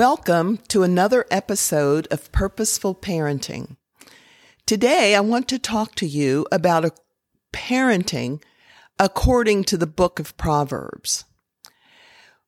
[0.00, 3.76] Welcome to another episode of Purposeful Parenting.
[4.64, 6.92] Today, I want to talk to you about a
[7.52, 8.42] parenting
[8.98, 11.26] according to the book of Proverbs.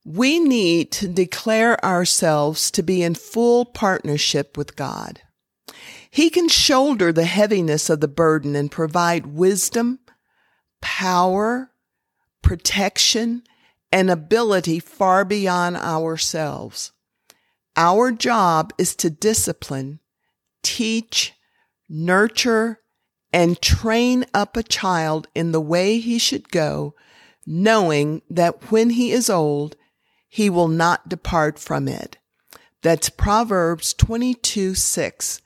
[0.03, 5.21] We need to declare ourselves to be in full partnership with God.
[6.09, 9.99] He can shoulder the heaviness of the burden and provide wisdom,
[10.81, 11.71] power,
[12.41, 13.43] protection,
[13.93, 16.93] and ability far beyond ourselves.
[17.77, 20.01] Our job is to discipline,
[20.63, 21.33] teach,
[21.89, 22.81] nurture,
[23.33, 26.95] and train up a child in the way he should go,
[27.47, 29.77] knowing that when he is old,
[30.29, 32.19] he will not depart from it.
[32.83, 35.41] That's Proverbs 22 6.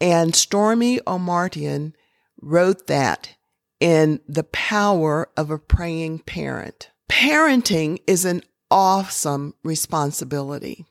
[0.00, 1.92] And Stormie Omartian
[2.40, 3.36] wrote that
[3.78, 6.90] in The Power of a Praying Parent.
[7.10, 10.86] Parenting is an awesome responsibility.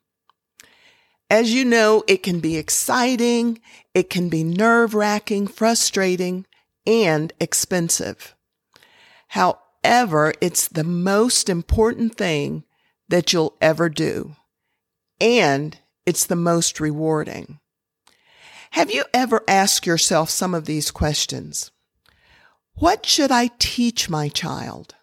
[1.31, 3.61] As you know, it can be exciting,
[3.93, 6.45] it can be nerve wracking, frustrating,
[6.85, 8.35] and expensive.
[9.29, 12.65] However, it's the most important thing
[13.07, 14.35] that you'll ever do.
[15.21, 17.61] And it's the most rewarding.
[18.71, 21.71] Have you ever asked yourself some of these questions?
[22.73, 24.95] What should I teach my child?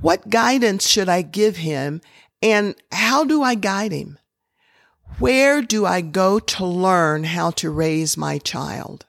[0.00, 2.00] What guidance should I give him?
[2.40, 4.18] And how do I guide him?
[5.18, 9.06] Where do I go to learn how to raise my child?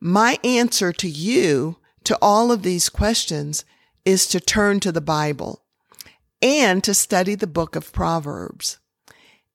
[0.00, 3.64] My answer to you to all of these questions
[4.04, 5.64] is to turn to the Bible
[6.40, 8.78] and to study the book of Proverbs.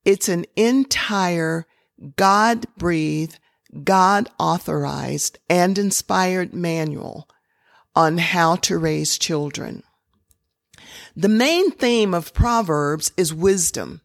[0.03, 1.67] It's an entire
[2.15, 3.39] God breathed,
[3.83, 7.29] God authorized, and inspired manual
[7.95, 9.83] on how to raise children.
[11.15, 14.01] The main theme of Proverbs is wisdom.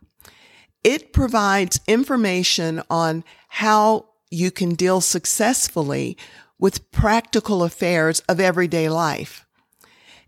[0.84, 6.18] It provides information on how you can deal successfully
[6.58, 9.46] with practical affairs of everyday life.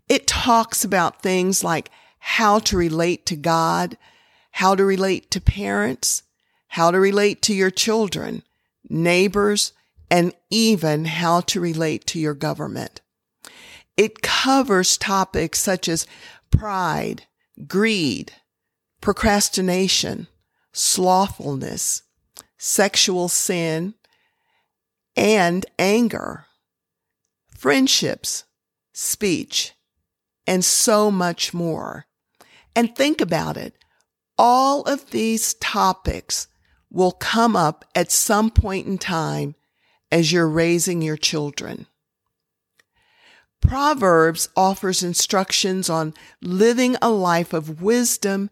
[0.09, 3.97] It talks about things like how to relate to God,
[4.51, 6.23] how to relate to parents,
[6.69, 8.41] how to relate to your children,
[8.89, 9.73] neighbors,
[10.09, 13.01] and even how to relate to your government.
[13.95, 16.07] It covers topics such as
[16.49, 17.23] pride,
[17.67, 18.33] greed,
[19.01, 20.27] procrastination,
[20.77, 22.03] slothfulness,
[22.57, 23.95] sexual sin,
[25.15, 26.45] and anger,
[27.55, 28.43] friendships,
[28.93, 29.73] speech,
[30.45, 32.05] and so much more.
[32.75, 33.73] And think about it.
[34.37, 36.47] All of these topics
[36.91, 39.55] will come up at some point in time
[40.11, 41.87] as you're raising your children.
[43.61, 48.51] Proverbs offers instructions on living a life of wisdom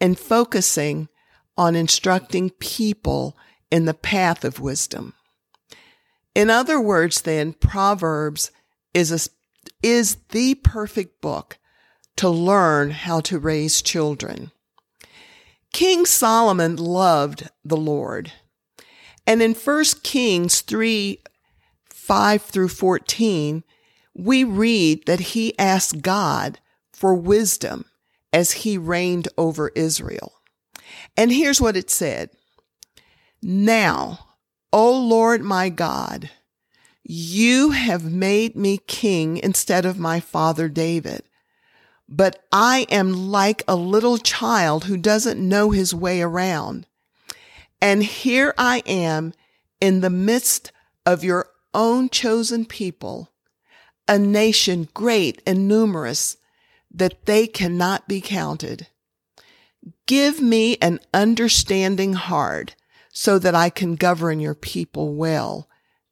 [0.00, 1.10] and focusing
[1.56, 3.36] on instructing people
[3.70, 5.14] in the path of wisdom.
[6.34, 8.50] In other words, then, Proverbs
[8.92, 9.30] is a,
[9.82, 11.58] is the perfect book
[12.16, 14.50] to learn how to raise children.
[15.72, 18.32] King Solomon loved the Lord.
[19.26, 21.22] And in 1 Kings 3,
[21.90, 23.64] 5 through 14,
[24.14, 26.60] we read that he asked God
[26.92, 27.84] for wisdom
[28.32, 30.35] as he reigned over Israel.
[31.16, 32.30] And here's what it said.
[33.42, 34.26] Now,
[34.72, 36.30] O Lord my God,
[37.02, 41.22] you have made me king instead of my father David.
[42.08, 46.86] But I am like a little child who doesn't know his way around.
[47.80, 49.32] And here I am
[49.80, 50.72] in the midst
[51.04, 53.32] of your own chosen people,
[54.08, 56.36] a nation great and numerous
[56.92, 58.86] that they cannot be counted.
[60.06, 62.74] Give me an understanding heart
[63.12, 65.68] so that I can govern your people well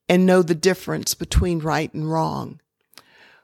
[0.08, 2.60] and know the difference between right and wrong.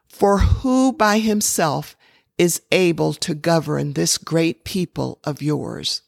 [0.08, 1.96] For who by himself
[2.38, 6.02] is able to govern this great people of yours?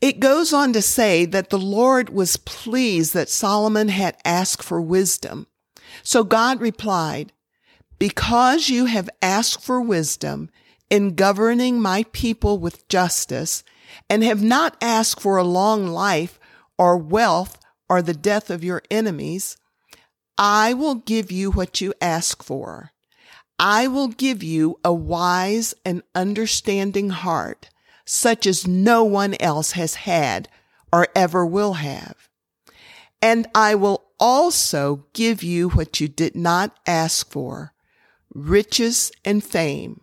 [0.00, 4.80] It goes on to say that the Lord was pleased that Solomon had asked for
[4.80, 5.46] wisdom.
[6.02, 7.32] So God replied,
[7.98, 10.50] Because you have asked for wisdom
[10.90, 13.64] in governing my people with justice
[14.08, 16.38] and have not asked for a long life
[16.78, 19.56] or wealth or the death of your enemies,
[20.38, 22.92] I will give you what you ask for.
[23.58, 27.70] I will give you a wise and understanding heart,
[28.04, 30.48] such as no one else has had
[30.92, 32.28] or ever will have.
[33.22, 37.72] And I will also give you what you did not ask for,
[38.34, 40.02] riches and fame.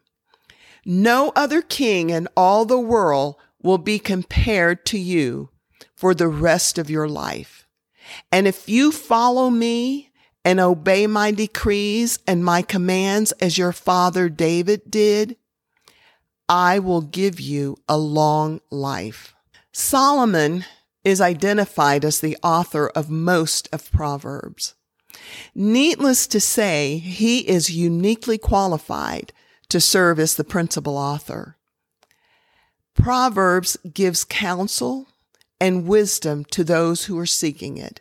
[0.85, 5.49] No other king in all the world will be compared to you
[5.95, 7.67] for the rest of your life.
[8.31, 10.11] And if you follow me
[10.43, 15.37] and obey my decrees and my commands as your father David did,
[16.49, 19.33] I will give you a long life.
[19.71, 20.65] Solomon
[21.05, 24.75] is identified as the author of most of Proverbs.
[25.55, 29.31] Needless to say, he is uniquely qualified
[29.73, 31.57] to serve as the principal author.
[32.93, 35.07] Proverbs gives counsel
[35.59, 37.99] and wisdom to those who are seeking it.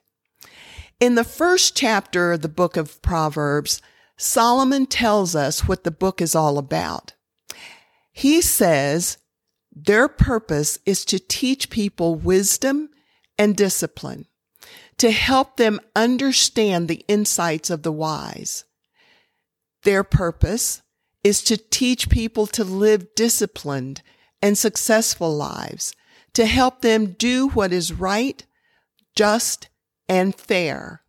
[1.00, 3.80] In the first chapter of the book of Proverbs,
[4.18, 7.14] Solomon tells us what the book is all about.
[8.12, 9.16] He says
[9.74, 12.90] their purpose is to teach people wisdom
[13.38, 14.26] and discipline,
[14.98, 18.66] to help them understand the insights of the wise.
[19.84, 20.82] Their purpose
[21.24, 24.02] is to teach people to live disciplined
[24.40, 25.94] and successful lives,
[26.34, 28.44] to help them do what is right,
[29.14, 29.68] just,
[30.08, 31.02] and fair.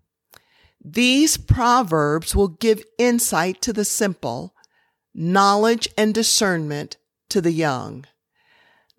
[0.83, 4.54] These proverbs will give insight to the simple,
[5.13, 6.98] knowledge and discernment
[7.30, 8.06] to the young.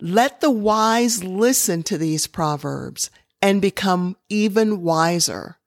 [0.00, 5.58] Let the wise listen to these proverbs and become even wiser.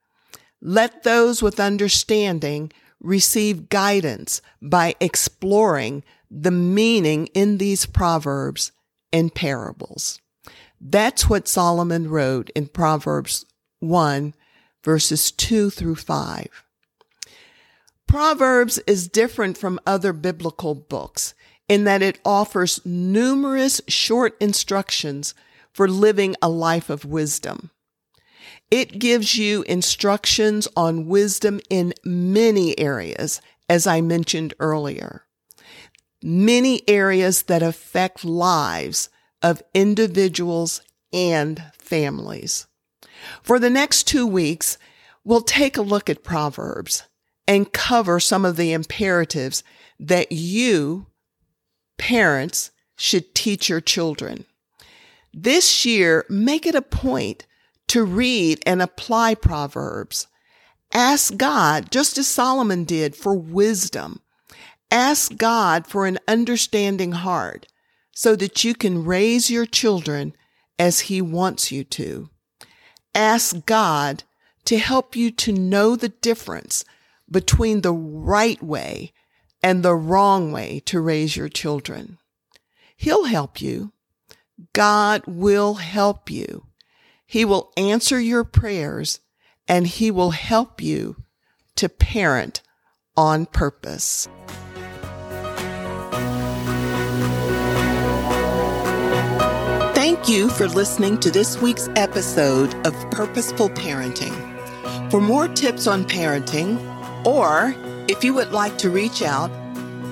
[0.60, 2.72] Let those with understanding
[3.02, 8.72] receive guidance by exploring the meaning in these proverbs
[9.14, 10.20] and parables.
[10.80, 13.46] That's what Solomon wrote in Proverbs
[13.80, 14.34] 1
[14.84, 16.64] verses 2 through 5.
[18.08, 21.34] Proverbs is different from other biblical books
[21.68, 25.34] in that it offers numerous short instructions
[25.74, 27.70] for living a life of wisdom.
[28.70, 35.24] It gives you instructions on wisdom in many areas, as I mentioned earlier.
[36.22, 39.10] Many areas that affect lives
[39.42, 40.82] of individuals
[41.14, 42.68] and families.
[43.42, 44.78] For the next two weeks,
[45.24, 47.04] we'll take a look at Proverbs
[47.48, 49.64] and cover some of the imperatives
[50.00, 51.08] that you,
[51.98, 54.46] parents, should teach your children.
[55.34, 57.46] This year, make it a point
[57.88, 60.28] to read and apply Proverbs.
[60.94, 64.22] Ask God, just as Solomon did, for wisdom.
[64.90, 67.68] Ask God for an understanding heart
[68.14, 70.34] so that you can raise your children
[70.80, 72.30] as He wants you to.
[73.14, 74.24] Ask God
[74.66, 76.86] to help you to know the difference
[77.30, 79.12] between the right way
[79.62, 82.18] and the wrong way to raise your children.
[82.96, 83.92] He'll help you.
[84.74, 86.68] God will help you.
[87.28, 89.20] He will answer your prayers
[89.68, 91.18] and he will help you
[91.76, 92.62] to parent
[93.18, 94.30] on purpose.
[99.94, 105.12] Thank you for listening to this week's episode of Purposeful Parenting.
[105.12, 106.80] For more tips on parenting,
[107.26, 107.76] or
[108.08, 109.52] if you would like to reach out,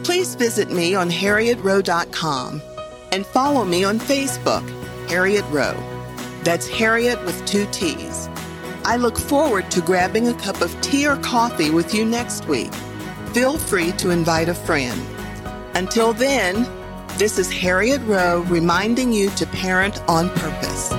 [0.03, 2.61] please visit me on harriettrowe.com
[3.11, 4.67] and follow me on Facebook,
[5.09, 5.94] Harriett Rowe.
[6.45, 8.29] That's Harriett with two T's.
[8.85, 12.71] I look forward to grabbing a cup of tea or coffee with you next week.
[13.33, 15.01] Feel free to invite a friend.
[15.73, 16.69] Until then,
[17.17, 20.91] this is Harriett Rowe reminding you to parent on purpose.